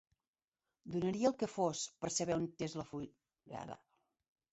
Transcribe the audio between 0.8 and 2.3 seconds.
Donaria el que fos per